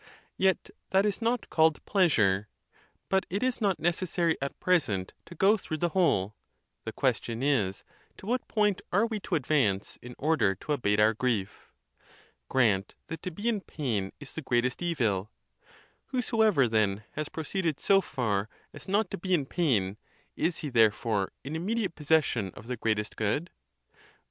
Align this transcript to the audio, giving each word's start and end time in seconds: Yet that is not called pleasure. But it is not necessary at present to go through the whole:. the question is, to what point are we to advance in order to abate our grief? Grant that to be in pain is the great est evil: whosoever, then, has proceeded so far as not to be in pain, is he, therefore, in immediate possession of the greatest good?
Yet 0.35 0.71
that 0.89 1.05
is 1.05 1.21
not 1.21 1.51
called 1.51 1.85
pleasure. 1.85 2.47
But 3.07 3.27
it 3.29 3.43
is 3.43 3.61
not 3.61 3.79
necessary 3.79 4.35
at 4.41 4.59
present 4.59 5.13
to 5.25 5.35
go 5.35 5.57
through 5.57 5.77
the 5.77 5.89
whole:. 5.89 6.33
the 6.85 6.91
question 6.91 7.43
is, 7.43 7.83
to 8.17 8.25
what 8.25 8.47
point 8.47 8.81
are 8.91 9.05
we 9.05 9.19
to 9.19 9.35
advance 9.35 9.99
in 10.01 10.15
order 10.17 10.55
to 10.55 10.71
abate 10.73 10.99
our 10.99 11.13
grief? 11.13 11.71
Grant 12.49 12.95
that 13.09 13.21
to 13.21 13.29
be 13.29 13.47
in 13.47 13.61
pain 13.61 14.11
is 14.19 14.33
the 14.33 14.41
great 14.41 14.65
est 14.65 14.81
evil: 14.81 15.29
whosoever, 16.07 16.67
then, 16.67 17.03
has 17.11 17.29
proceeded 17.29 17.79
so 17.79 18.01
far 18.01 18.49
as 18.73 18.87
not 18.87 19.11
to 19.11 19.19
be 19.19 19.35
in 19.35 19.45
pain, 19.45 19.97
is 20.35 20.57
he, 20.65 20.69
therefore, 20.69 21.31
in 21.43 21.55
immediate 21.55 21.93
possession 21.93 22.49
of 22.55 22.65
the 22.65 22.75
greatest 22.75 23.15
good? 23.15 23.51